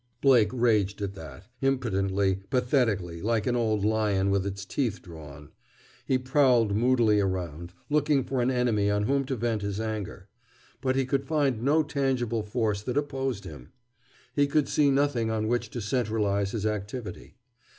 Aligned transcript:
Blake 0.19 0.49
raged 0.51 0.99
at 1.03 1.13
that, 1.13 1.45
impotently, 1.61 2.39
pathetically, 2.49 3.21
like 3.21 3.45
an 3.45 3.55
old 3.55 3.85
lion 3.85 4.31
with 4.31 4.47
its 4.47 4.65
teeth 4.65 4.99
drawn. 4.99 5.51
He 6.07 6.17
prowled 6.17 6.75
moodily 6.75 7.19
around, 7.19 7.73
looking 7.87 8.23
for 8.23 8.41
an 8.41 8.49
enemy 8.49 8.89
on 8.89 9.03
whom 9.03 9.25
to 9.25 9.35
vent 9.35 9.61
his 9.61 9.79
anger. 9.79 10.27
But 10.81 10.95
he 10.95 11.05
could 11.05 11.25
find 11.27 11.61
no 11.61 11.83
tangible 11.83 12.41
force 12.41 12.81
that 12.81 12.97
opposed 12.97 13.43
him. 13.43 13.73
He 14.33 14.47
could 14.47 14.67
see 14.67 14.89
nothing 14.89 15.29
on 15.29 15.47
which 15.47 15.69
to 15.69 15.81
centralize 15.81 16.53
his 16.53 16.65
activity. 16.65 17.35